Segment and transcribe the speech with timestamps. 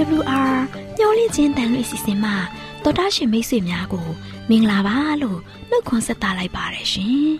[0.00, 0.56] AWR
[0.98, 2.34] ညှော်လင့်ချင်းတန်လွင့်စီစဉ်မှာ
[2.82, 4.08] တော်တာရှင်မိတ်ဆွေများကို
[4.48, 5.38] မင်္ဂလာပါလို့
[5.70, 7.30] နှုတ်ခွန်းဆက်သလိုက်ပါတယ်ရှင်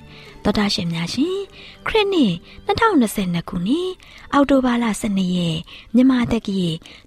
[0.44, 1.38] တော်တာရှင်များရှင်
[1.86, 2.34] ခရစ်နှစ်
[2.66, 3.90] 2022ခုနှစ်
[4.32, 5.58] အောက်တိုဘာလ12ရက်
[5.94, 6.60] မြန်မာတက္ကီ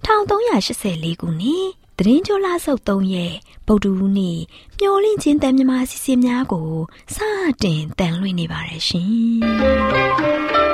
[0.06, 1.64] 1384ခုနှစ်
[1.98, 3.34] သတင်းကြိုလာဆုပ်3ရက်
[3.66, 4.38] ဗုဒ္ဓဟူးနေ့
[4.78, 6.70] မျော်လင့်ချင်းတန်မြမာစီစဉ်များကို
[7.14, 7.16] စ
[7.62, 10.73] တင်တန်လွင့်နေပါတယ်ရှင်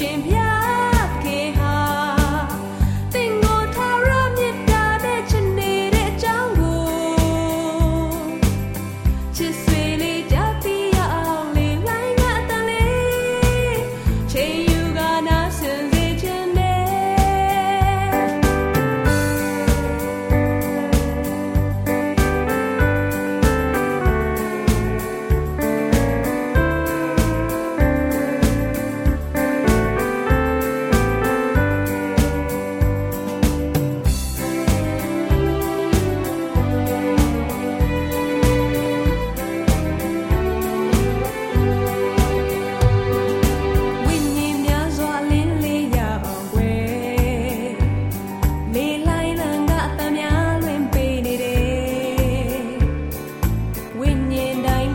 [0.00, 0.59] ရှင်ပြ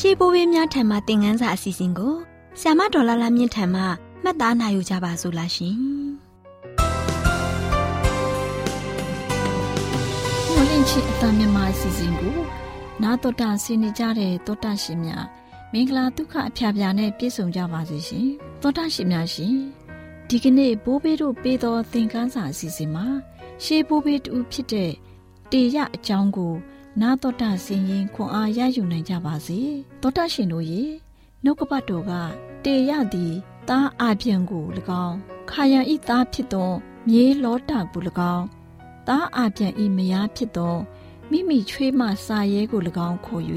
[0.00, 2.14] ရှေးဘိုးဘေးများထံမှသင်ခန်းစာအစီအစဉ်ကို
[2.60, 3.82] ဆ iam ဒေါ်လာလာမြင့်ထံမှ
[4.22, 5.76] မှတ်သားနိုင်ယူကြပါစို့လားရှင်။
[10.54, 12.36] မိုးလင့်ချစ်အတမြန်မာအစီအစဉ်ကို
[13.02, 15.24] နာတော်တာဆင်းနေကြတဲ့တောတာရှင်များ
[15.72, 18.26] မင်္ဂလာဒုက္ခအဖျားဖျားနဲ့ပြည့်စုံကြပါစေရှင်။
[18.62, 19.54] တောတာရှင်များရှင်
[20.28, 23.06] ဒီကနေ့ဘိုးဘေးတို့ပေးသောသင်ခန်းစာအစီအစဉ်မှာ
[23.64, 24.92] ရှေးဘိုးဘေးတူဖြစ်တဲ့
[25.52, 26.54] တေရအကြောင်းကို
[27.02, 29.60] နာတော်တာဆင်ရင်ခွန်အားရယူနိုင်ကြပါစေ
[30.02, 30.82] တောတာရှင်တို့ရေ
[31.44, 32.12] နှုတ်ကပတ်တော်က
[32.64, 33.34] တေရသည်
[33.68, 34.64] သားအပြန်ကို၎
[35.04, 35.16] င်း
[35.50, 36.70] ခါယံဤသားဖြစ်သော
[37.08, 38.02] မြေလောတာကို၎
[38.34, 38.46] င်း
[39.08, 40.76] သားအပြန်ဤမယားဖြစ်သော
[41.30, 43.44] မိမိချွေးမစာရဲကို၎င်းခေါ်၍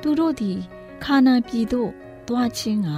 [0.00, 0.58] သူတို့သည်
[1.04, 1.90] ခါနာပြည်သို့
[2.28, 2.90] တွားခြင်းက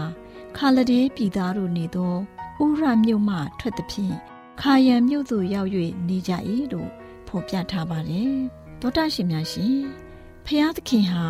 [0.57, 2.15] ခါလဒဲပြည်သားတို့နေသော
[2.63, 4.15] ဥရမြို့မှထွက်သည်ဖြင့်
[4.61, 5.71] ခါယံမြို့သို့ရောက်၍
[6.09, 6.33] နေကြ၏
[6.73, 6.91] လို့
[7.27, 8.41] ဖော်ပြထားပါတယ်။
[8.83, 9.81] သောတာရှင်များရှင်
[10.45, 11.25] ဖျားသခင်ဟာ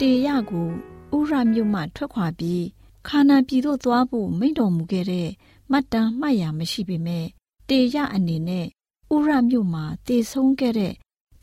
[0.00, 0.68] တေရကို
[1.16, 2.64] ဥရမြို့မှထွက်ခွာပြီး
[3.06, 5.28] ခါနာပြည်သို့သွားဖို့မိန့်တော်မူခဲ့တဲ့
[5.70, 7.26] မှတ်တမ်းမှတ်ရမရှိပေမဲ့
[7.68, 8.66] တေရအနေနဲ့
[9.14, 10.94] ဥရမြို့မှာတည်ဆုံးခဲ့တဲ့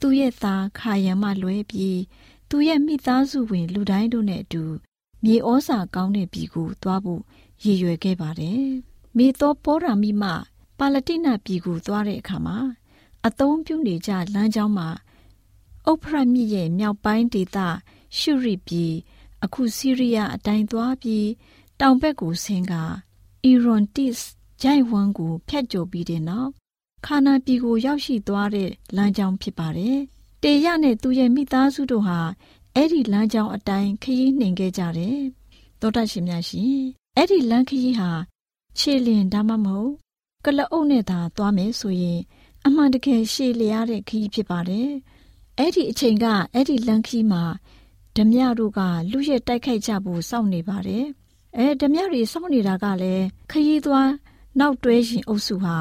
[0.01, 1.99] သူရဲ့သားခါယံမှလွဲပြီး
[2.49, 4.63] သူရဲ့မိသားစုဝင် လူတိုင်းတို့နဲ့အတူ
[5.23, 7.21] မြေဩစာကောင်းတဲ့ပြည်ကိုသွားဖို့
[7.63, 8.65] ရည်ရွယ်ခဲ့ပါတယ်။
[9.17, 10.29] မိသောပောရာမိမှ
[10.77, 12.57] ပါလတိနပြည်ကိုသွားတဲ့အခါမှာ
[13.27, 14.89] အသုံးပြုနေကြလမ်းကြောင်းမှာ
[15.91, 17.57] ဥဖရမြစ်ရဲ့မြောက်ပိုင်းဒေသ
[18.17, 18.93] ရှုရိပြည်
[19.43, 21.27] အခုဆီးရီးယားအတိုင်းသွားပြီး
[21.79, 22.73] တောင်ဘက်ကိုဆင်းက
[23.43, 24.13] အီရွန်တစ်
[24.61, 26.51] ဂျိုင်ဝမ်ကိုဖျက်ကျော်ပြီးတဲ့နောက်
[27.05, 29.97] ခါနာပြည်ကိုရောက်ရှိသွားတဲ့လမ်းကြောင်းဖြစ်ပါတယ်။
[30.43, 32.19] တေရနဲ့သူရဲ့မိသားစုတို့ဟာ
[32.75, 35.19] အဲ့ဒီလမ်းကြောင်းအတိုင်းခရီးနှင်ခဲ့ကြတယ်။
[35.81, 36.77] သောတာရှင်များရှင်
[37.15, 38.11] အဲ့ဒီလမ်းခရီးဟာ
[38.77, 39.91] ခြေလျင်ဒါမှမဟုတ်
[40.45, 42.19] ကလအုပ်နဲ့သာသွားမယ်ဆိုရင်
[42.65, 44.89] အမှန်တကယ်ရှည်လျားတဲ့ခရီးဖြစ်ပါတယ်။
[45.59, 47.43] အဲ့ဒီအချိန်ကအဲ့ဒီလမ်းခရီးမှာ
[48.15, 48.79] ဓမြတို့က
[49.11, 51.05] လူရဲ့တိုက်ခိုက်ကြဖို့စောင့်နေပါတယ်။
[51.57, 54.09] အဲဓမြတွေစောင့်နေတာကလည်းခရီးသွား
[54.59, 55.75] နောက်တွဲရှင်အုပ်စုဟာ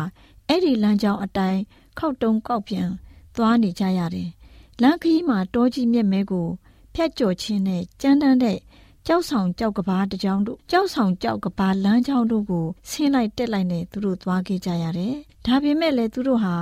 [0.49, 1.61] အဲ့ဒီလမ်းကြောင်းအတိုင်း
[1.99, 2.89] ခောက်တုံကောက်ပြန်
[3.37, 4.31] သွားနေကြရတယ်။
[4.83, 6.49] လမ်းခရီးမှာတောကြီးမြက်မဲကို
[6.95, 8.59] ဖြတ်ကျော်ခြင်းနဲ့ကြမ်းတမ်းတဲ့
[9.07, 15.15] ကြောက်ဆောင်ကြောက်ကဘာတကြောင်တို့ကြောက်ဆောင်ကြောက်ကဘာလမ်းကြောင်းတို့ကိုဆင်းလိုက်တက်လိုက်နဲ့သူတို့သွားခဲ့ကြရတယ်။
[15.47, 16.55] ဒါပေမဲ့လည်းသူတို့ဟာ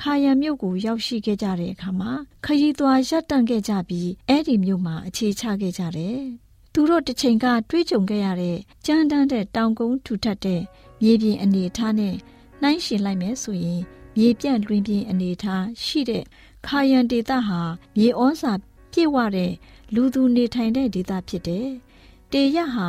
[0.00, 2.12] ခါယံမြို့ကိုရောက်ရှိခဲ့ကြတဲ့အခါမှာ
[2.44, 6.20] ခရီးသွားရပ်တန့်ခဲ့ကြပြီးအဲ့ဒီမြို့မှာအခြေချခဲ့ကြတယ်။
[6.72, 10.62] သူတို့တစ်ချိန်ကတွေးကြုံခဲ့ရတဲ့ကြမ်းတမ်းတဲ့တောင်ကုန်းထူထပ်တဲ့
[11.02, 12.14] မြေပြင်အနေအထားနဲ့
[12.62, 13.80] နှိုင်းယှဉ်လိုက်မယ်ဆိုရင်
[14.16, 16.24] မြေပြန့်လွင်ပြင်အနေအထားရှိတဲ့
[16.66, 17.60] ခါယံဒေသဟာ
[17.96, 18.52] မြေဩဇာ
[18.92, 19.52] ပြည့်ဝတဲ့
[19.94, 21.68] လူသူနေထိုင်တဲ့ဒေသဖြစ်တယ်။
[22.32, 22.88] တေရဟာ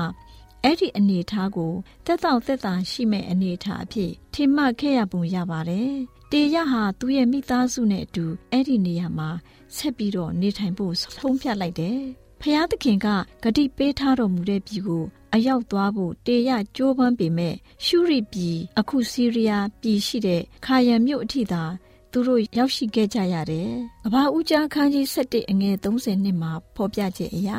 [0.64, 1.74] အဲ့ဒီအနေအထားကို
[2.06, 5.96] တက်တော့တက်တာရှိမဲ့အနေအထားအဖြစ်ထင်မှတ်ခဲ့ရပုံရပါတယ်။
[6.32, 9.30] တေရဟာသူ့ရဲ့မိသားစုနဲ့အတူအဲ့ဒီနေရာမှာ
[9.76, 12.00] ဆက်ပြီးတော့နေထိုင်ဖို့ဆုံးဖြတ်လိုက်တယ်။
[12.42, 13.08] ဖျားသခင်က
[13.44, 15.04] ဂတိပေးထားတော်မူတဲ့ပြည်ကို
[15.34, 17.56] အရောက်သွားဖို့တေရကြိုးပမ်းပေမဲ့
[17.86, 21.64] ရှုရိပြည်အခုဆီးရီးယားပြည်ရှိတဲ့ခါယံမြို့အထိသာ
[22.12, 23.70] သူတို့ရောက်ရှိခဲ့ကြရတယ်။
[24.04, 27.50] ကဘာဦးကျန်းခန်းကြီး7အငယ်30နှစ်မှာဖော်ပြချက်အရ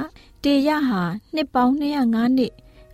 [0.44, 1.02] တေရဟာ
[1.34, 2.52] နှစ်ပေါင်း205နှစ်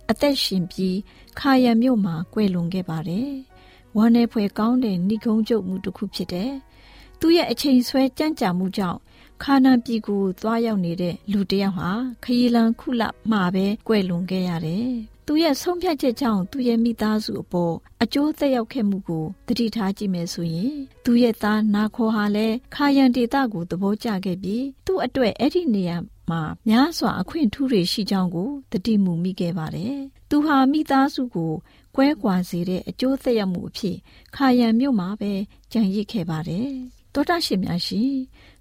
[0.09, 0.97] အသက်ရှင်ပြီး
[1.39, 3.31] ခါရံမြို့မှာကွယ်လွန်ခဲ့ပါတယ်။
[3.97, 6.51] ဝမ်းနေဖွယ်ကောင်းတဲ့ဏိကုံးကျုပ်မှုတစ်ခုဖြစ်တယ်။
[7.19, 8.99] သူရဲ့အချိန်ဆွဲကြံ့ကြာမှုကြောင့်
[9.43, 11.91] ခါနာပြည်ကိုသွားရောက်နေတဲ့လူတစ်ယောက်ဟာ
[12.23, 14.89] ခရီးလန်းခုလမှာပဲကွယ်လွန်ခဲ့ရတယ်။
[15.27, 17.73] သူရဲ့ဆုံးဖြတ်ချက်ကြောင့်သူရဲ့မိသားစုအပေါ်
[18.03, 20.73] အကျိုးသက်ရောက်ခဲ့မှုကိုသတိထားကြည့်မယ်ဆိုရင်
[21.05, 25.97] သူရဲ့သားနာခေါ်ဟာလည်းခါယံဒေတာကိုသဘောကျခဲ့ပြီးသူ့အတွက်အဲ့ဒီနေရာ
[26.29, 29.97] မှာများစွာအခွင့်ထူးတွေရှိကြောင်းကိုတတိမူမိခဲ့ပါတယ်။
[30.29, 31.53] သူဟာမိသားစုကို
[31.95, 33.97] ကွဲကွာစေတဲ့အကျိုးသက်ရောက်မှုအဖြစ်
[34.35, 35.33] ခါယံမြို့မှာပဲ
[35.71, 36.69] ကြံရစ်ခဲ့ပါတယ်။
[37.13, 38.13] တောတာရှင်များရှင်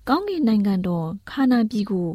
[0.08, 2.08] ကောင်းကင်နိုင်ငံတော်ခါနာပြည်ကို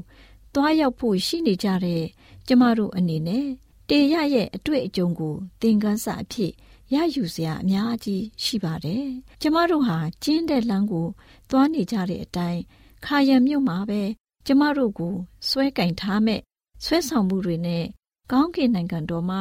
[0.53, 2.03] တွားရောက်ဖို့ရှိနေကြတဲ့
[2.47, 3.47] ကျမတို့အနေနဲ့
[3.89, 6.51] တေရရဲ့အတွေ့အကြုံကိုသင်ခန်းစာအဖြစ်
[6.93, 9.05] ရယူစရာအများကြီးရှိပါတယ်။
[9.41, 11.07] ကျမတို့ဟာကျင်းတဲ့လမ်းကို
[11.49, 12.61] သွားနေကြတဲ့အတိုင်း
[13.05, 14.01] ခါယံမြို့မှာပဲ
[14.45, 15.15] ကျမတို့ကို
[15.47, 16.41] ဆွဲကင်ထားမဲ့
[16.83, 17.85] ဆွဲဆောင်မှုတွေနဲ့
[18.31, 19.37] ကောင်းကင်နိုင်ငံတော်မှ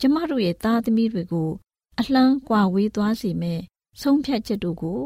[0.00, 1.50] ကျမတို့ရဲ့သားသမီးတွေကို
[1.98, 3.60] အလှမ်းကွာဝေးသွားစေမဲ့
[4.00, 5.00] ဆုံးဖြတ်ချက်တို့ကို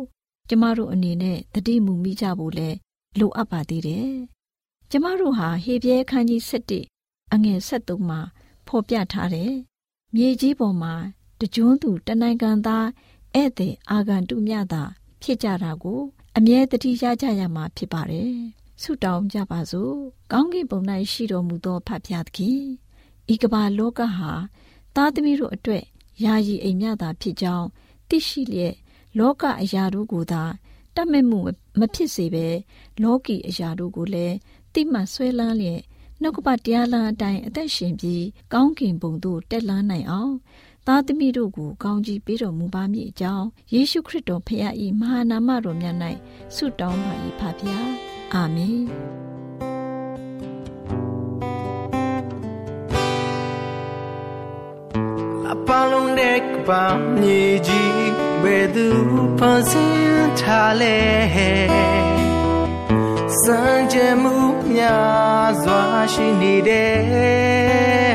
[0.48, 2.70] ကျမတို့အနေနဲ့တတိမူမိကြဖို့လဲ
[3.18, 4.10] လိုအပ်ပါသေးတယ်။
[4.90, 6.40] ကျမတို့ဟာဟေပြဲခန်းကြီး
[6.88, 8.20] 7အငယ်73မှာ
[8.66, 9.52] ဖော်ပြထားတယ်။
[10.14, 10.94] မြေကြီးပေါ်မှာ
[11.40, 12.86] တကြွန်းသူတနိုင်ငံသား
[13.34, 14.82] ဧည့်သည်အာဂန်တုမြတာ
[15.22, 16.00] ဖြစ်ကြတာကို
[16.36, 18.34] အမြဲတတိရကြရမှာဖြစ်ပါတယ်။
[18.82, 19.94] ဆုတောင်းကြပါစို့
[20.32, 20.80] ကောင်းကင်ဘုံ၌
[21.12, 22.62] ရှိတော်မူသောဖဖျားသခင်
[23.32, 24.30] ဤကမ္ဘာလောကဟာ
[24.96, 25.84] သားသမီးတို့အတွက်
[26.24, 27.66] ယာယီအိမ်မြတာဖြစ်ကြောင်း
[28.08, 28.74] သိရှိလျက်
[29.18, 30.42] လောကအရာတို့ကိုသာ
[30.96, 31.40] တတ်မဲ့မှု
[31.78, 32.48] မဖြစ်စေဘဲ
[33.02, 34.36] လောကီအရာတို့ကိုလည်း
[34.74, 35.80] တိမှတ်ဆွဲလန်းလျက်
[36.20, 40.34] နှုတ်ကပတရားလမ်းအတိုင်းအသက်ရှင်ပြီးကောင်းကင်ဘုံသို့တက်လှမ်းနိုင်အောင်
[40.86, 45.96] သားသမီးတို့ကိုကောင်းကြီးပေးတော်မူပါမည်အကြောင်းယေရှုခရစ်တော်ဖခင်၏မဟာနာမတော်မြတ်၌
[46.54, 47.90] ဆုတောင်းပါ၏ဖဖျား
[48.34, 48.82] အာမင်
[55.54, 56.84] အပလုံးတဲ့ကပါ
[57.20, 58.10] မြေကြီး
[58.42, 58.86] ဘယ်သူ
[59.38, 60.98] ဖန်ဆင်းထားလဲ
[63.42, 63.60] စံ
[63.92, 64.36] ကြမှု
[64.72, 65.82] များစွာ
[66.12, 68.14] ရှိနေတယ်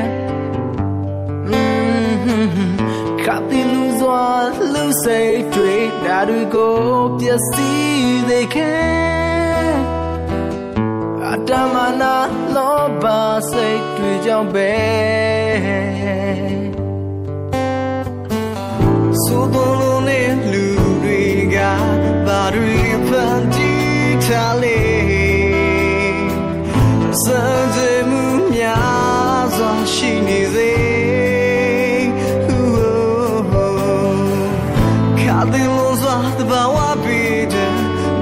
[3.23, 4.25] ခပ်တီလူစွာ
[4.73, 5.75] လူစိတ်တွေ
[6.05, 6.77] ဓာတ်တွေကို
[7.19, 9.71] ပျက်စီးစေခဲ့
[11.29, 12.15] အတမနာ
[12.55, 13.05] လောဘ
[13.51, 14.73] စိတ်တွေကြောင့်ပဲ
[19.27, 20.65] ဆိုတော်လုံးနဲ့လူ
[21.03, 21.21] တွေ
[21.55, 21.57] က
[22.25, 24.79] ဘာတွေဖန်တီးထားလဲ
[27.23, 27.41] စံ
[27.75, 27.79] ကြ
[28.09, 28.23] မှု
[28.55, 30.71] များစွာရှိနေစေ
[35.19, 37.71] ခါတယ်လို့စွာတဘာဝပြီးတဲ့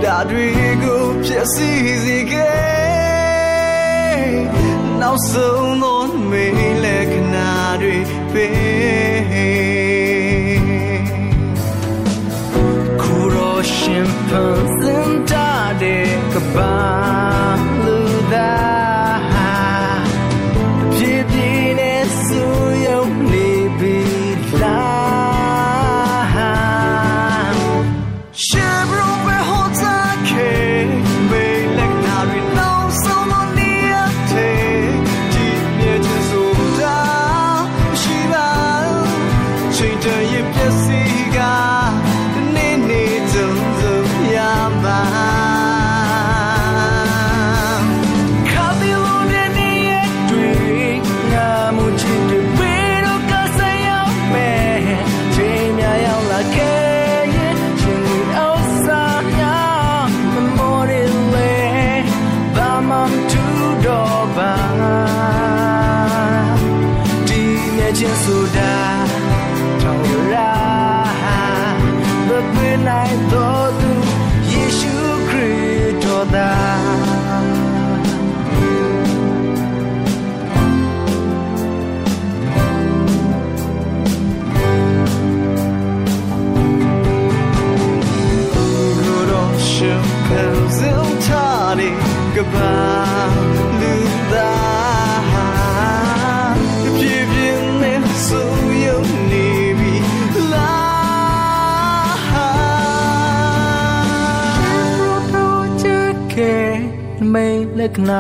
[0.04, 0.48] ဒါတွေ
[0.84, 1.70] ကိုဖြစ်စီ
[2.04, 4.26] စေခဲ့
[5.02, 6.65] နောက်ဆုံးသောမေး
[16.58, 17.15] တဲ့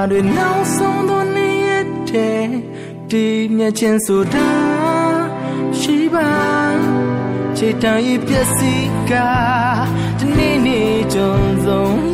[0.09, 2.49] lệch nào để nào sống đó nấy thế
[3.09, 5.29] đi nhà trên số đá
[5.81, 7.05] chỉ bàn
[7.57, 9.13] ခြေတံဤပျက်စီးက
[10.19, 11.35] ဒီနေ့နေ့ကြုံ
[11.65, 12.04] ဆုံး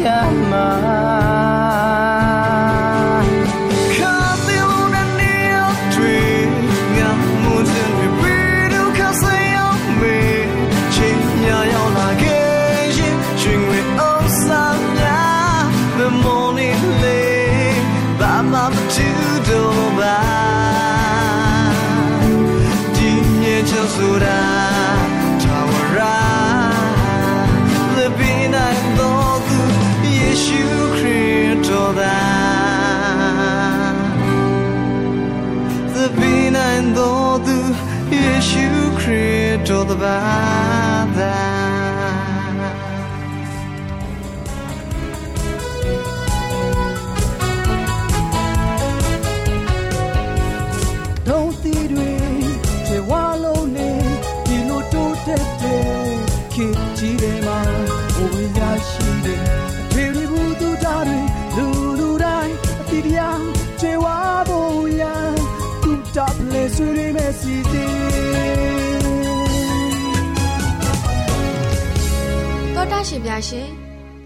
[73.10, 73.70] ရှင်ပြရှင်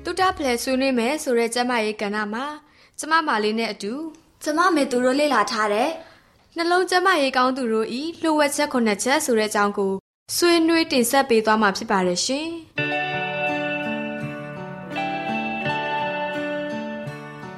[0.04, 2.46] တူတာဖလဲဆွေးနွေးမယ်ဆိုတဲ့ကျမရဲ့ကဏ္ဍမှာ
[3.00, 3.94] ကျမမာလေးနဲ့အတူ
[4.44, 5.90] ကျမမေသူတို့လေ့လာထားတဲ့
[6.56, 9.94] နှလုံးကျမရေးကောင်းသူတို့ဤလှုပ်ဝက်ချက်ခုနှစ်ချက်ဆိုတဲ့အကြောင်းကို
[10.36, 12.48] ဆွေးနွေးတင်ဆက်ပေးသွားမှာဖြစ်ပါတယ်ရှင်။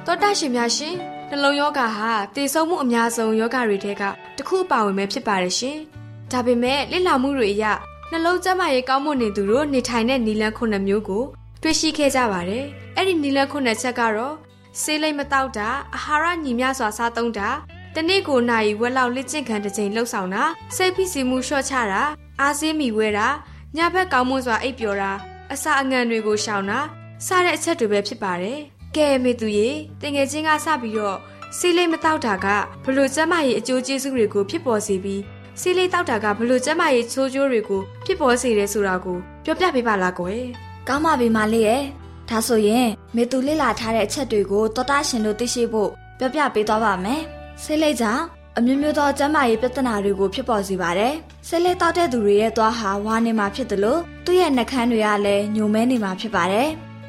[0.06, 0.94] တောတာရှင်များရှင်
[1.30, 4.02] နှလုံးယောဂဟာတည်ဆုံမှုအများဆုံးယောဂတွေထဲက
[4.36, 5.76] တစ်ခုပါဝင်ပဲဖြစ်ပါတယ်ရှင်။
[6.32, 7.64] ဒါပေမဲ့လေ့လာမှုတွေအရ
[8.12, 11.24] နှလုံးကျန်းမာရေးကောင်းမွန်နေသူတို့နေထိုင်တဲ့နီလန်းခုနှစ်မျိုးကို
[11.62, 12.64] တွေ့ရှိခဲ့ကြပါတယ်။
[12.96, 14.34] အဲ့ဒီနီလန်းခုနှစ်ချက်ကတော့
[14.80, 17.48] ဆေးလိမ်မတောက်တာအာဟာရညီမျှစွာစားသုံးတာ
[17.94, 20.44] တနေ့ကိုနိုင်ဝက်လောက်လက်ကျင့်ခံတစ်ချိန်လှုပ်ဆောင်တာ
[20.76, 22.02] စိတ်ဖိစီးမှုလျှော့ချတာ
[22.40, 23.28] အားစင်းမိဝဲတာ
[23.76, 25.12] ညဘက်ကောင်းမွန်စွာအိပ်ပျော်တာ
[25.52, 26.78] အစာအငံတွေကိုရှောင်တာ
[27.26, 28.58] စတဲ့အချက်တွေပဲဖြစ်ပါတယ်
[28.96, 29.68] ကဲမေသူရေ
[30.02, 31.18] တငယ်ချင်းကစပြီးတော့
[31.58, 32.46] ဆေးလိမ်မတောက်တာက
[32.84, 35.22] ဘလို့ကျန်းမာရေးအကျိုးကျေးဇူးတွေကိုဖြစ်ပေါ်စေပြီး
[35.60, 40.42] ဆေးလိမ်တောက်တာကဘလို့ကျန်းမာရေးချိုးကျိုးတွေကိုဖြစ်ပေါ်စေတယ်ဆိုတာကိုပြောပြပေးပါလားကွယ်
[40.88, 41.82] ကောင်းပါပြီမလေးရဲ့
[42.28, 47.22] ဒါဆိုရင်မေသူလေ့လာထားတဲ့အချက်တွေကိုတောတာရှင်တို့သိရှိဖို့ပြောပြပေးသွားပါမယ်
[47.62, 48.24] ဆေးလိပ်ကြောင့်
[48.56, 51.14] အမျိုးမျိုးသောကျန်းမာရေးပြဿနာတွေကိုဖြစ်ပေါ်စေပါတယ်
[51.48, 56.68] ဆေးလိပ်တောက်တဲ့သူတွေရဲ့သွားဟာဝါနေမှာဖြစ်တယ်လို့သူ့ရဲ့နှာခမ်းတွေကလည်းညိုမဲနေမှာဖြစ်ပါတယ်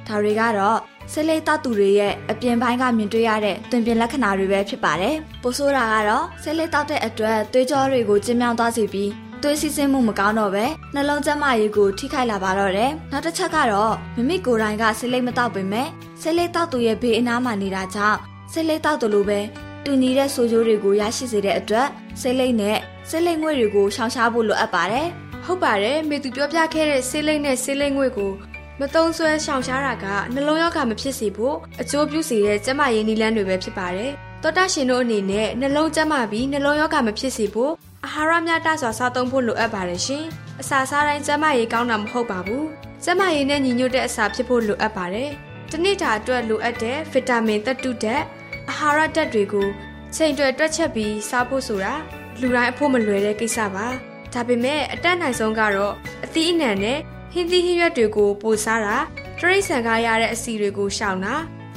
[0.09, 0.77] ဒါတွေကတော့
[1.11, 9.11] ဆေးလိပ်တောက်သူတွေရဲ့အပြင်ပိုင်းကမြင်တွေ့ရတဲ့တွင်ပြင်လက္ခဏာတွေပဲဖြစ်ပါတယ်ပိုဆိုးတာကတော့ဆေးလိပ်တောက်တဲ့အတွက်သွေးကြောတွေကိုကျဉ်းမြောင်းသွားစေပြီး
[9.43, 15.87] သွေးစီးဆင်းမှုမကောင်းတော့ပဲနှလုံးကျန်းမာရေးကိုထိခိုက်လာပါတော့တယ်။နောက်တစ်ချက်ကတော့မိမိကိုယ်တိုင်ကဆေးလိပ်မတောက်ပေမဲ့
[16.21, 18.17] ဆေးလိပ်တောက်သူရဲ့ဘေးအနားမှာနေတာကြောင့်
[18.51, 19.39] ဆေးလိပ်တောက်တယ်လို့ပဲ
[19.85, 21.87] တူညီတဲ့ဆိုးကျိုးတွေကိုရရှိစေတဲ့အတွက်
[22.21, 22.77] ဆေးလိပ်နဲ့
[23.09, 25.07] ဆေးလိပ်ငွေ့တွေကိုရှောင်ရှားဖို့လိုအပ်ပါတယ်
[25.45, 28.31] ဟုတ်ပါတယ်မေသူပြောပြခဲ့တဲ့ဆေးလိပ်နဲ့ဆေးလိပ်ငွေကို
[28.81, 34.11] မတုံးဆွဲရှောင်ရှားတာကနှလုံးရောဂါမဖြစ်စေဖို့အကျိုးပြုစေတဲ့ကျန်းမာရေးနည်းလမ်းတွေပဲဖြစ်ပါတယ်
[34.43, 37.71] တောတာရှင်တို့အနေနဲ့နှလုံးကျန်းမာပြီးနှလုံးရောဂါမဖြစ်စေဖို့
[38.05, 40.23] အာဟာရမျှတစွာစားသုံးဖို့လိုအပ်ပါတယ်ရှင်
[40.61, 42.65] အစာစားတိုင်းကျန်းမာရေးကောင်းတာမဟုတ်ပါဘူး
[43.03, 45.29] ကျန်းမာရေးနဲ့ညီညွတ်တဲ့အစာဖြစ်ဖို့လိုအပ်ပါတယ်
[45.71, 48.23] တနေ့တာအတွက်လိုအပ်တဲ့ဗီတာမင်သတ္တုဓာတ်
[48.69, 49.67] အာဟာရဓာတ်တွေကို
[50.15, 51.93] ချိန်တွယ်တွက်ချက်ပြီးစားဖို့ဆိုတာ
[52.39, 53.87] လူတိုင်းအဖို့မလွယ်တဲ့ကိစ္စပါ
[54.33, 55.93] ဒါပေမဲ့အတက်နိုင်ဆုံးကတော့
[56.25, 56.99] အသီးအနှံနဲ့
[57.33, 58.97] ဟင်းသီးဟင်းရွက်တွေကိုပိုစားတာ
[59.39, 61.35] တရိတ်ဆန်ကားရတဲ့အဆီတွေကိုရှောင်တာ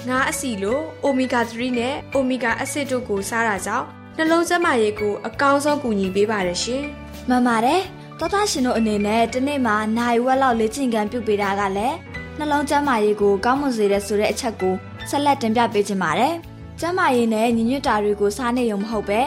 [0.08, 3.86] ငါးအဆီလိုအိုမီဂါ3နဲ့အိုမီဂါအဆစ်တို့ကိုစားတာကြောင့်
[4.16, 6.82] နှလုံးကျန်းမာရေးကိုအကောင်းဆုံးကူညီပေးပါတယ်ရှင်။
[7.28, 7.80] မှန်ပါတယ်။
[8.18, 11.96] တောတာရှင်တို့အနေနဲ့တစ်နေ့မှာနိုင်ဝက်လောက်လေ့ကျင့်ခန်းပြုပေးတာကလည်း
[12.38, 14.74] နှလုံးကျန်းမာရေးကိုကောင်းမွန်စေတဲ့ဆိုတဲ့အချက်ကို
[15.10, 16.34] ဆက်လက်တင်ပြပေးချင်ပါတယ်။
[16.80, 19.20] ကျန်းမာရေးနဲ့ညီညွတ်တာတွေကိုစားနေရုံမဟုတ်ပဲ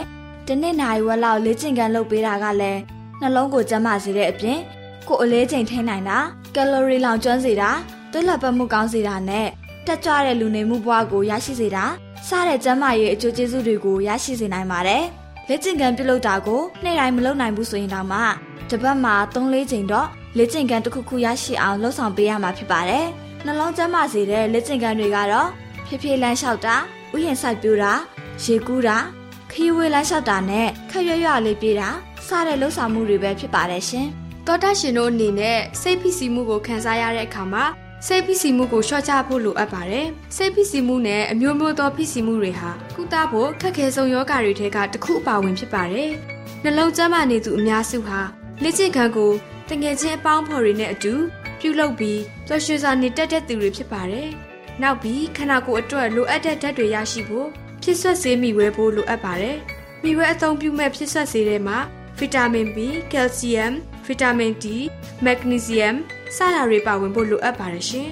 [0.47, 2.79] တစ်နေ့နိုင်ဝက်လောက်လေ့ကျင့်ခန်းလုပ်ပေးတာကလည်း
[3.21, 4.59] နှလုံးကိုကျန်းမာစေတဲ့အပြင်
[5.07, 6.17] ကိုယ်အလေးချိန်ထိန်းနိုင်တာ
[6.55, 7.71] ကယ်လိုရီလောင်ကျွမ်းစေတာ
[8.11, 9.47] သွေးလက်ပတ်မှုကောင်းစေတာနဲ့
[9.87, 11.85] တက်ကြွတဲ့လူနေမှုဘဝကိုရရှိစေတာ
[12.27, 15.03] စတဲ့ကျန်းမာရေးအကျိုးကျေးဇူးတွေကိုရရှိစေနိုင်ပါတယ်။
[15.49, 18.19] လက်ကျင့်ကံပြုလုပ်တာကိုနေ့တိုင်းမလုပ်နိုင်ဘူးဆိုရင်တော့မှ
[18.69, 23.05] တစ်ပတ်မှာ3-4ချိန်တော့လက်ကျင့်ကံတစ်ခုခုရရှိအောင်လှုပ်ဆောင်ပေးရမှာဖြစ်ပါတယ်။
[23.45, 25.49] နှလုံးကျန်းမာစေတဲ့လက်ကျင့်ကံတွေကတော့
[25.85, 26.75] ဖြည်းဖြည်းလမ်းလျှောက်တာ
[27.13, 27.93] ဥယျာဉ်စိုက်ပျိုးတာ
[28.43, 28.97] ရေကူးတာ
[29.51, 31.89] ခရီးဝေးလမ်းလျှောက်တာနဲ့ခက်ရွရွလေးပြေးတာ
[32.27, 34.09] စတဲ့လှုပ်ဆောင်မှုတွေပဲဖြစ်ပါတယ်ရှင်။
[34.47, 37.65] တောတာရှင်တို့အနေနဲ့စိတ်ဖိစီးမှုကိုခံစားရတဲ့အခါမှာ
[38.05, 46.11] စိတ်ဖိစီးမှုကိုလျှော့ချဖို့လိုအပ်ပါတယ်။စိတ်ဖိစီးမှုနဲ့အမျိုးမျိုးသောဖိစီးမှုတွေဟာကုသဖို့ခက်ခဲဆုံးယောဂါတွေထဲကတစ်ခုအပါဝင်ဖြစ်ပါတယ်။
[46.63, 48.19] နှလုံးကျန်းမာနေသူအများစုဟာ
[48.63, 49.31] လက်ကျင့်ခံကို
[49.69, 51.13] တငယ်ချင်းအပေါင်းဖော်တွေနဲ့အတူ
[51.59, 54.29] ပြုလုပ်ပြီးပျော်ရွှင်စွာနေတတ်တဲ့သူတွေဖြစ်ပါတယ်။
[54.81, 57.47] နောက်ပြီးခန္ဓာကိုယ်အတွက်လိုအပ်တဲ့ဓာတ်တွေရရှိဖို့
[57.83, 59.57] ဖြစ်ဆွတ်စေမိဝဲဖို့လိုအပ်ပါတယ်။
[60.03, 61.77] မိဝဲအသုံးပြုမဲ့ဖြစ်ဆွတ်စေတဲ့မှာ
[62.17, 62.77] ဗီတာမင် B,
[63.11, 63.73] ကယ်လ်ဆီယမ်
[64.05, 64.65] ဗီတာမင် D,
[65.23, 65.95] မက်ဂနီဆီယမ်
[66.35, 68.09] စတာတွေပါဝင်ဖို့လိုအပ်ပါတယ်ရှင်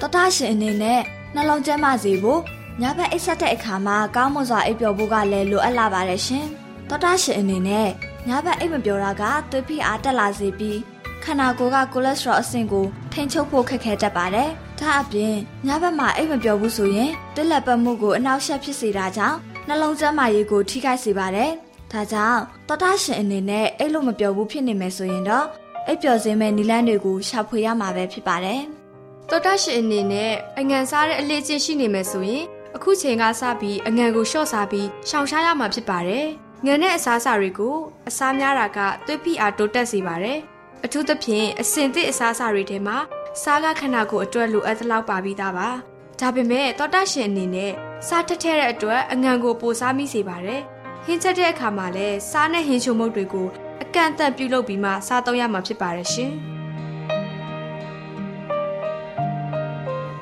[0.00, 1.00] တောတာရှင်အနေနဲ့
[1.34, 2.40] နှလုံးကျန်းမာစေဖို့
[2.80, 6.46] ညဘက်အိပ်ဆက်တဲ့အခါမှာကောင်းမွန်စွာအိပ်ပျော်ဖို့ကလည်းလိုအပ်လာပါတယ်ရှင်။
[6.88, 7.88] တောတာရှင်အနေနဲ့
[8.28, 10.78] ညဘက်အိပ်မပျော်တာကသွေးဖိအားတက်လာစေပြီး
[11.24, 15.34] ခန္ဓာကိုယ်ကကိုလက်စထရောအဆင့်ကိုထိန်းချုပ်ဖို့ခက်ခဲတတ်ပါတယ်။ဒါအပြင်
[15.66, 21.50] ညဘက်မှာအိပ်မပျော်ဘူးဆိုရင်တက်လက်ပတ်မှုကိုအနှောက်အယှက်ဖြစ်စေတာကြောင့်နှလုံးကျန်းမာရေးကိုထိခိုက်စေပါတယ်။
[21.92, 25.46] ဒါကြောင့်တောတာရှင်အနေနဲ့အိပ်လို့မပျော်ဘူးဖြစ်နေမယ်ဆိုရင်တော့
[25.86, 28.62] အိပ်ပျော်စေမယ့်နည်းလမ်းတွေကိုရှာဖွေရမှာပဲဖြစ်ပါတယ်။။
[29.30, 32.44] တောတာရှင်အနေနဲ့အငံစားတဲ့အလေးချင်းရှိနေမယ်ဆိုရင်
[32.76, 36.26] အခုချိန်ကစပြီးအငံကိုလျှော့စားပြီးရှောင်ရှားရမှာဖြစ်ပါတယ်။
[36.66, 37.76] ငံနဲ့အစားအစာတွေကို
[38.08, 40.38] အစားများတာကသွေးဖိအားတိုးတက်စေပါတယ်။
[40.84, 42.96] အထူးသဖြင့်အစင်သစ်အစားအစာတွေထဲမှာ
[43.42, 45.68] စားကခန္ဓာကိုယ်အတွက်လိုအပ်သလောက်ပါပြီးသားပါ။
[46.20, 47.72] ဒါပေမဲ့တောတာရှင်အနေနဲ့
[48.08, 50.62] စားထက်ထဲတဲ့အတွက်အငံကိုပိုစားမိစေပါတယ်။
[51.04, 53.48] ဟင်းချက်တဲ့အခါမှာလည်းစားနဲ့ဟင်းချုံမုတ်တွေကို
[53.82, 56.32] အကန့်အသတ်ပြုလုပ်ပြီးမှစားသုံးရမှာဖြစ်ပါတယ်ရှင်။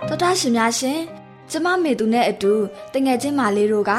[0.07, 0.99] တော်တာရှင်များရှင်
[1.51, 2.53] ကျမမေသူနဲ့အတူ
[2.95, 3.93] တငယ်ချင်းမာလေးတို့က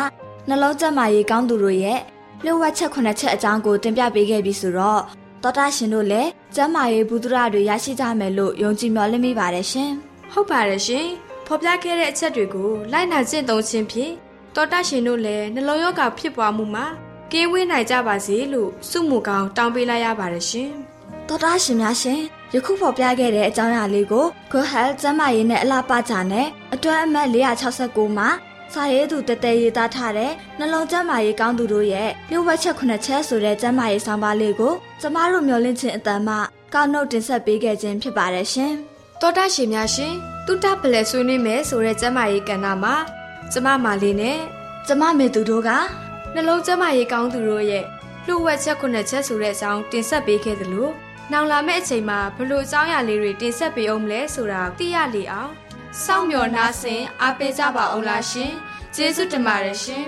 [0.48, 2.00] နှလုံးကျန်းမာရေးကောင်းသူတို့ရဲ့
[2.44, 5.02] လျှို့ဝှက်ချက်ခုနှစ်ချက်အကြောင်းကိုတင်ပြပေးခဲ့ပြီဆိုတော့
[5.44, 9.92] တော်တာရှင်တို့လည်းကျန်းမာရေးဘုဒ္ဓရတွေရရှိကြမယ်လို့ယုံကြည်မျှော်လင့်မိပါတယ်ရှင်
[10.32, 11.08] ဟုတ်ပါတယ်ရှင်
[11.48, 14.14] ဖော်ပြခဲ့တဲ့အချက်တွေကိုလိုက်နာကျင့်သုံးခြင်းဖြင့်
[14.56, 16.86] တော်တရှင်တို့လည်းနှလုံးရောဂါဖြစ်ပွားမှုမှာ
[17.32, 20.72] ကင်းဝေးနိုင်ကြပါစေလို့ဆုမူကောင်းတောင်းပေးလိုက်ရပါတယ်ရှင်
[21.28, 22.20] တော်တာရှင်များရှင်
[22.54, 27.28] ယခုဖော်ပြခဲ့တဲ့အကြောင်းအရာလေးကို Good Health ကျန်းမာရေးနဲ့အလားပါကြနဲ့အတွဲအမှတ်
[27.72, 28.30] 469မှာ
[28.74, 36.36] စာရေးသူတတဲရေးသားထားတဲ့နှလုံးကျန်းမာရေးကောင်းသူတို့ရဲ့လျှို့ဝှက်ချက်ခုနှစ်ချက်ဆိုတဲ့ကျန်းမာရေးဆောင်ပါလေးကိုကျမတို့မျှဝင့်ခြင်းအတန်မှ
[36.74, 38.74] ကောက်နှုတ်တင်ဆက်ပေးခဲ့ခြင်းဖြစ်ပါတယ်ရှင်
[39.22, 40.14] တော်တရှင်များရှင်
[40.46, 42.96] တုတ္တပလဲဆွေးနွေးမယ်ဆိုတဲ့ကျမ်းမာရေးကဏ္ဍမှာ
[43.54, 44.40] ကျမမာလေးနဲ့
[44.88, 45.70] ကျမမေသူတို့က
[46.34, 47.86] နှလုံးကျန်းမာရေးကောင်းသူတို့ရဲ့
[48.26, 50.90] လှုပ်ဝက်ချက်ခုနှစ်ချက်ဆိုတဲ့အကြောင်းတင်ဆက်ပေးခဲ့သလို
[51.32, 55.52] နောက်လာမယ့်အချိန်မှာဘလို့အကြောင်းအရာလေးတွေတင်ဆက်ပေးအောင်မလဲဆိုတာသိရလေအောင်
[56.04, 58.52] စောင့်မျှော်နှားဆင်အားပေးကြပါအောင်လားရှင်
[58.96, 60.06] ကျေးဇူးတင်ပါတယ်ရှင်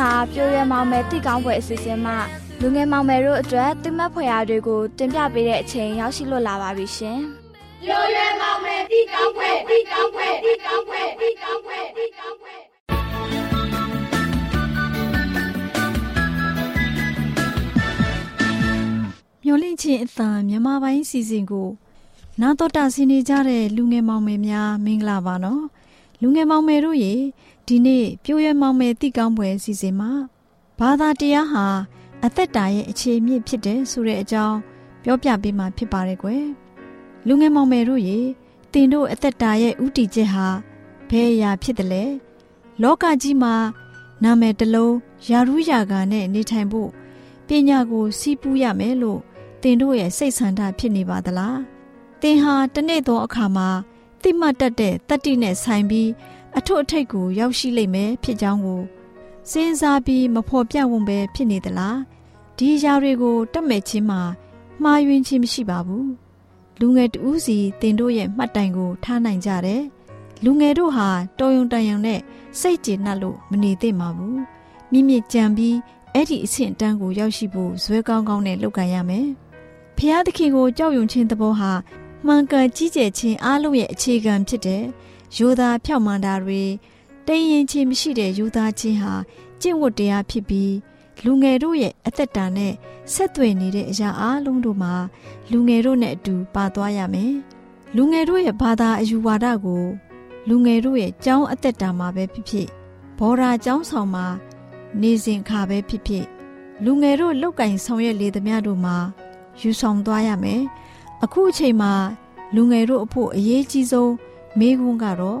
[0.00, 2.16] မှာပြိုးရမောင်မယ်တိကောင်းပွဲအစီအစဉ်မှာ
[2.60, 7.18] လူငယ်မောင်မယ်တို့အတွက်တိမတ်ဖွယ်ရာတွေကိုတင်ပြပေးတဲ့အချိန်ရောက်ရှိလို့လာပါပြီရှင်
[19.44, 21.68] မျော်လင့်ခြင်းအသံမြန်မာပိုင်းစီစဉ်ကို
[22.40, 25.62] နာတော်တာဆင်းနေကြတဲ့လူငယ်မောင်မယ်များမင်္ဂလာပါနော်
[26.22, 27.14] လူငယ်မောင်မယ်တို့ရေ
[27.70, 30.10] ဒီနေ့ပြိုးရွယ်မောင်မယ်တိကောင်းပွဲစီစဉ်မှာ
[30.78, 31.66] ဘာသာတရားဟာ
[32.24, 34.56] အသက်တာရဲ့အခြေအမြစ်ဖြစ်တယ်ဆိုတဲ့အကြောင်း
[35.02, 36.46] ပြောပြပေးမှာဖြစ်ပါတယ်ကွယ်
[37.26, 38.18] လူငယ်မောင်မယ်တို့ရေ
[38.72, 40.46] တင်တို့အသက်တာရဲ့ဥတီချက်ဟာ
[41.08, 42.04] ဘယ်အရာဖြစ်တယ်လဲ
[42.82, 43.54] လောကကြီးမှာ
[44.22, 44.94] နာမည်တစ်လုံး
[45.30, 46.90] ယာရုယာဂာနဲ့နေထိုင်ဖို့
[47.46, 49.20] ပညာကိုစီးပူးရမယ်လို့
[49.62, 51.58] တင်တို့ရဲ့စိတ်ဆန္ဒဖြစ်နေပါသလား
[52.22, 53.68] တင်ဟာတနေ့သောအခါမှာ
[54.22, 56.08] တိမှတ်တတ်တဲ့တတ္တိနဲ့ဆိုင်ပြီး
[56.58, 58.82] အထွတ်အထိပ်ကိုရောက်ရှိလိမ့်မယ်ဖြစ်ကြောင်းကို
[59.50, 61.98] စဉ်းစားပြီးမဖော်ပြဝုံပဲဖြစ်နေသလား
[62.58, 64.20] ဒီຢာတွေကိုတတ်မဲ့ချင်းမှာ
[64.82, 66.08] မှားယွင်းခြင်းမရှိပါဘူး
[66.80, 69.82] လူငယ်တဦးစီတင်တို့ရဲ့မှတ်တိုင်ကိုထားနိုင်ကြတယ်
[70.44, 71.08] လူငယ်တို့ဟာ
[71.38, 72.20] တော်ယုံတန်ယုံနဲ့
[72.60, 74.38] စိတ်ကျေနပ်လို့မနေသင့်ပါဘူး
[74.90, 75.76] မြင့်မြင့်ကြံပြီး
[76.14, 79.26] အဲ့ဒီအဆင့်အတန်းကိုရောက်ရှိဖို့ဇွဲကောင်းကောင်းနဲ့လုပ်ကိုင်ရမယ်။
[79.96, 81.72] ဖျားသခင်ကိုကြောက်ရွံ့ခြင်းသဘောဟာ
[82.26, 85.19] မှန်ကန်ကြီးကျယ်ခြင်းအားလုံးရဲ့အခြေခံဖြစ်တဲ့ယူ
[85.60, 86.62] သားဖြောက်မှန်တာတွေ
[87.26, 89.12] တိမ်ရင်ခြင်းမရှိတဲ့ယူသားခြင်းဟာ
[89.60, 90.74] ကျင့်ဝတ်တရားဖြစ်ပြီး
[91.24, 92.72] လူငယ်တို့ရဲ့အသက်တာနဲ့
[93.12, 94.92] ဆက်သွယ်နေတဲ့အရာအလုံးတို့မှာ
[95.50, 97.34] လူငယ်တို့နဲ့အတူပါသွားရမယ်။
[97.96, 99.84] လူငယ်တို့ရဲ့ဘာသာအယူဝါဒကို
[100.48, 102.68] လူငယ်တို့ရဲ့ကျောင်းအသက်တာမှာပဲဖြစ်ဖြစ်
[103.18, 104.26] ဘော်ရာကျောင်းဆောင်မှာ
[105.00, 106.26] နေစဉ်ခါပဲဖြစ်ဖြစ်
[106.84, 108.96] လူငယ်တို့လောက်ကင်ဆောင်ရွက်လေသမျှတို့မှာ
[109.60, 110.62] ယူဆောင်သွားရမယ်။
[111.24, 111.92] အခုအချိန်မှာ
[112.54, 114.12] လူငယ်တို့အဖို့အရေးကြီးဆုံး
[114.58, 115.38] မေးခွန်းကတော့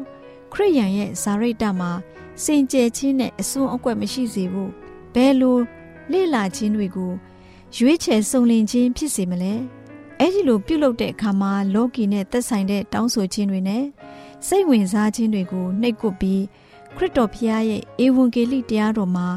[0.52, 1.90] ခရိယန်ရဲ့ဇာရိတ္တမှာ
[2.42, 4.70] စင်ကြယ်ခြင်းနဲ့အစွန်းအကွက်မရှိစေဘူး။
[5.14, 5.58] ဘယ်လို
[6.12, 7.12] လေ့လာခြင်းတွေကို
[7.76, 9.54] ရွေးချယ်စုံလင်ခြင်းဖြစ်စေမလဲ။
[10.20, 13.84] အဲ့ဒီလိုပြုလုပ်တဲ့အခါမှာလောကီနဲ့သက်ဆိုင်တဲ့တောင်းဆိုခြင်းတွေနဲ့
[14.46, 16.42] စိတ်ဝင်စားခြင်းတွေကိုနှိပ်ကွပ်ပြီး
[16.96, 19.28] ခရစ်တော်ဖျားရဲ့ဧဝံဂေလိတရားတော်မှာ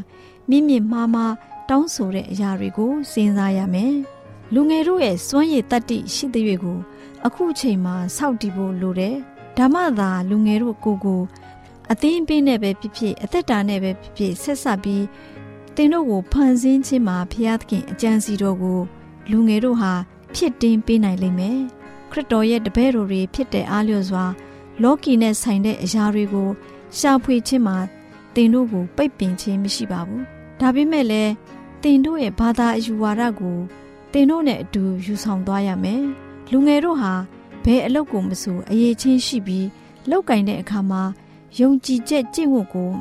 [0.50, 1.34] မြင့်မြင့်မားမား
[1.70, 3.94] တောင်းဆိုတဲ့အရာတွေကိုစဉ်းစားရမယ်။
[4.54, 6.80] လူငယ်တို့ရဲ့စွမ်းရည်တတ္တိရှိတဲ့၍ကို
[7.26, 9.18] အခုချိန်မှာစောင့်တည်ဖို့လိုတယ်။
[9.58, 11.22] ဓမ္မသာလူငယ်တို့ကိုယ်ကို
[11.92, 15.06] အသိအပေးနဲ့ပဲဖြစ်ဖြစ်အသက်တာနဲ့ပဲဖြစ်ဖြစ်ဆက်ဆက်ပြီး
[15.76, 18.80] သင်တို့ကိုဖန်ဆင်းခြင်းမှာဖျားသခင်အကြံစီတော်ကို
[19.32, 19.94] လူငယ်တို့ဟာ
[20.36, 21.60] ဖြစ်တင်ပေးနိုင်လိမ့်မယ်။
[22.12, 24.26] ခရစ်တော်ရဲ့တပည့်တော်တွေဖြစ်တဲ့အားလျော်စွာ
[24.84, 26.50] လောကီနဲ့ဆိုင်တဲ့အရာတွေကို
[26.98, 27.78] ရှာဖွေခြင်းမှာ
[28.36, 30.22] တင်တို့ကိုပိတ်ပင်ခြင်းမရှိပါဘူး။
[30.60, 31.32] ဒါပေမဲ့လည်း
[31.84, 33.58] တင်တို့ရဲ့ဘာသာအယူဝါဒကို
[34.14, 36.04] တင်တို့နဲ့အတူယူဆောင်သွားရမယ်။
[36.52, 37.14] လူငယ်တို့ဟာ
[37.64, 39.68] ဘယ်အလုပ်ကိုမဆိုအရေးချင်းရှိပြီး
[40.10, 41.02] လောက်ကင်တဲ့အခါမှာ
[41.60, 42.92] ယုံကြည်ချက်ကျင့်ဝတ်ကို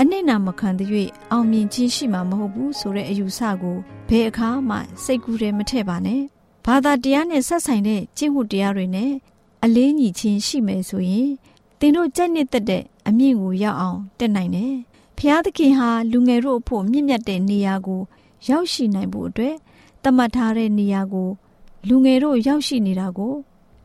[0.00, 0.88] အနစ်နာမခံတဲ့၍
[1.30, 3.76] အောင်မြင်ခြင်းရှိမှာမဟုတ်ဘူးဆိုတဲ့အယူဆကို
[4.08, 6.22] ဘယ်အခါမှစိတ်ကူးတယ်မထည့်ပါနဲ့။
[6.66, 9.12] ဘာသာတရားနဲ့ဆက်ဆိုင်တဲ့ကျင့်ဝတ်တရားတွေနဲ့
[9.64, 11.30] အလေးညီခြင်းရှိမယ်ဆိုရင်
[11.78, 14.74] သင်တို့ကြိုက်နှစ်သက်တဲ့အမြင့်ကိုရောက်အောင်တက်နိုင်တယ်။
[15.18, 18.00] ဖျားသခင်ဟာလူငယ်တို့အဖို့မြင့်မြတ်တဲ့နေရာကို
[18.48, 19.56] ရောက်ရှိနိုင်ဖို့အတွက်
[20.04, 21.28] တမတ်ထားတဲ့နေရာကို
[21.88, 23.34] လူငယ်တို့ရောက်ရှိနေတာကို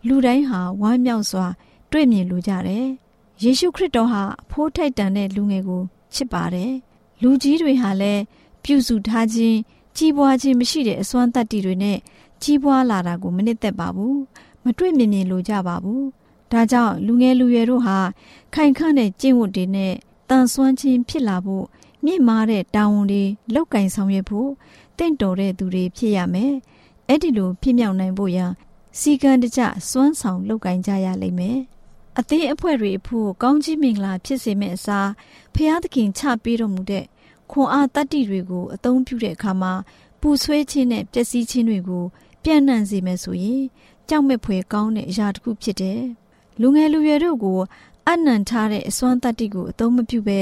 [0.07, 1.45] လူတိုင်းဟာဝမ်းမြောက်စွာ
[1.91, 2.87] တွေ့မြင်လိုကြတယ်။
[3.43, 5.81] ယေရှုခရစ်တော်ဟာအဖိုးထိုက်တန်တဲ့လူငယ်ကို
[6.13, 6.71] ချစ်ပါတယ်။
[7.21, 8.21] လူကြီးတွေဟာလည်း
[8.63, 9.57] ပြုစုထားခြင်း
[9.97, 11.97] ကြီးပွားခြင်းမရှိတဲ့အစွမ်းတတ္တိတွေနဲ့
[12.41, 14.15] ကြီးပွားလာတာကိုမနစ်သက်ပါဘူး။
[14.63, 16.01] မတွေ့မြင်မြင်လိုကြပါဘူး။
[16.51, 17.97] ဒါကြောင့်လူငယ်လူရွယ်တို့ဟာ
[18.53, 19.93] ခိုင်ခန့်တဲ့ကျင့်ဝတ်တွေနဲ့
[20.29, 21.65] တန်ဆွမ်းခြင်းဖြစ်လာဖို့
[22.05, 24.49] မြင့်မားတဲ့တာဝန်တွေလောက်ကင်ဆောင်ရွက်ဖို့
[24.97, 26.53] တင့်တော်တဲ့သူတွေဖြစ်ရမယ်။
[27.07, 28.51] အဲ့ဒီလိုဖြစ်မြောက်နိုင်ဖို့ရန်
[28.99, 31.59] စီကံတကြစွမ်းဆောင်လောက်ကင်ကြရလိမ့်မယ်။
[32.19, 35.09] အသေးအဖွဲ့တွေအဖို့ကောင်းကြီးမင်္ဂလာဖြစ်စေမယ့်အစား
[35.53, 37.05] ဖျားသခင်ချပေးတော်မူတဲ့
[37.51, 39.73] ခွန်အားတတ္တိတွေကိုအသုံးပြုတဲ့အခါမှာ
[40.21, 42.05] ပူဆွဲခြင်းနဲ့ပျက်စီးခြင်းတွေကို
[42.43, 43.63] ပြန့်နှံ့စေမယ်ဆိုရင်
[44.09, 46.01] ကြောက်မဲ့ဖွယ်ကောင်းတဲ့အရာတစ်ခုဖြစ်တယ်။
[46.61, 47.59] လူငယ်လူရွယ်တို့ကို
[48.07, 50.41] အနံထားတဲ့အစွမ်းတတ္တိကိုအသုံးမပြုဘဲ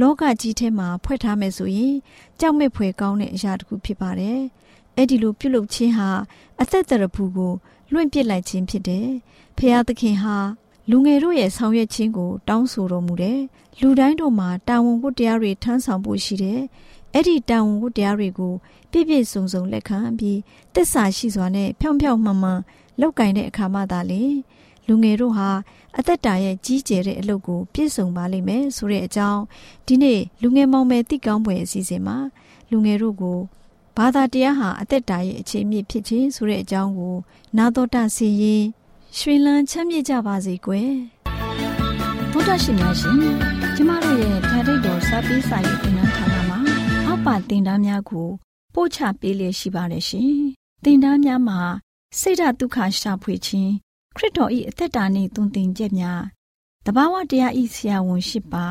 [0.00, 1.94] လောကကြီးထဲမှာဖွဲ့ထားမယ်ဆိုရင်
[2.40, 4.40] ကြောက်မဲ့ဖွယ်ကောင်းတဲ့အရာတစ်ခုဖြစ်ပါတယ်။
[4.96, 6.10] အဲ့ဒီလိုပြုလုပ်ခြင်းဟာ
[6.60, 7.54] အသက်တရဖူကို
[7.92, 9.08] လွင့်ပစ်လိုက်ခြင်းဖြစ်တယ်။
[9.56, 10.36] ဖျားသခင်ဟာ
[10.90, 13.40] လူငယ်တို့ရဲ့ဆောင်ရွက်ခြင်းကို တောင်းဆိုတော်မူတယ်။
[13.80, 16.60] လူတိုင်းတို့မှာတာဝန်ဝတ္တရားတွေထမ်းဆောင်ဖို့ရှိတယ်။
[17.14, 18.54] အဲ့ဒီတာဝန်ဝတ္တရားတွေကို
[18.90, 20.38] ပြည့်ပြည့်စုံစုံလက်ခံပြီး
[20.74, 22.60] တစ္ဆာရှိစွာနဲ့ဖြောင့်ဖြောင့်မှန်မှန်
[23.00, 24.22] လောက်ကင်တဲ့အခါမှသာလေ
[24.86, 25.48] လူငယ်တို့ဟာ
[25.98, 29.42] အသက်တာရဲ့ကြီးကျယ်တဲ့အလုပ်ကိုပြည့်စုံပါလိမ့်မယ်ဆိုတဲ့အကြောင်း
[29.86, 32.16] ဒီနေ့လူငယ်မောင်မယ်တိကောင်းပွဲအစီအစဉ်မှာ
[32.70, 33.38] လူငယ်တို့ကို
[34.02, 37.16] ဘာသာတရားဟာအသက်တာရဲ့အခြေအမြစ်ဖြစ်ခြင်းဆိုတဲ့အကြောင်းကို
[37.56, 38.64] နာတော်တာစီရင်
[39.16, 40.92] ရွှင်လန်းချမ်းမြေ့ကြပါစေကွယ်
[42.32, 43.16] ဘုဒ္ဓရှင်များရှင်
[43.76, 46.58] ကျမတို့ရဲ့ဓာတ်ရိတ်တော်စပေးစာရေးတင်နန်းဌာနမှာ
[47.06, 48.28] အောက်ပါတင်ဒားများကို
[48.74, 50.32] ပို့ချပေးလျက်ရှိပါတယ်ရှင်
[50.84, 51.60] တင်ဒားများမှာ
[52.18, 53.72] စိတ်ဓာတ်ဒုက္ခရှာဖွေခြင်း
[54.16, 56.22] ခရစ်တော်၏အသက်တာနှင့်တုန်တင်ကြများ
[56.86, 58.66] တဘာဝတရားဤဆရာဝန်ရှိပါ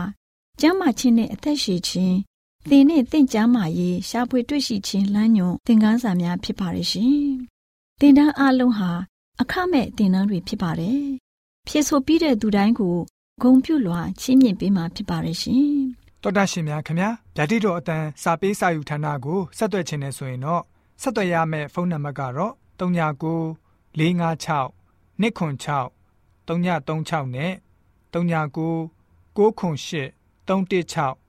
[0.60, 2.18] ကျမ်းမာခြင်းနှင့်အသက်ရှိခြင်း
[2.68, 7.20] သင်နှင့်တင့်ကြမာရေးရှာဖွေတွေ့ရှိခြင်းလမ်းညွန်သင်ခန်းစာများဖြစ်ပါရဲ့ရှင်
[8.00, 8.92] သင်တန်းအလုံးဟာ
[9.42, 11.04] အခမဲ့သင်တန်းတွေဖြစ်ပါတယ်
[11.68, 12.98] ဖြစ်ဆိုပြီးတဲ့သူတိုင်းကို
[13.42, 15.68] ဂုံပြုလွှာချီးမြှင့်ပေးမှာဖြစ်ပါရဲ့ရှင်
[16.22, 20.64] တော်တာရှင်များခင်ဗျာဓာတိတော်အတန်းစာပေးစာယူဌာနကိုဆက်သွယ်ခြင်းနဲ့ဆိုရင်တော့
[21.02, 23.58] ဆက်သွယ်ရမယ့်ဖုန်းနံပါတ်ကတော့39
[24.00, 24.72] 656
[25.20, 25.92] 296
[26.48, 27.54] 336နဲ့
[28.14, 28.90] 39
[29.36, 30.14] 98
[30.48, 31.29] 316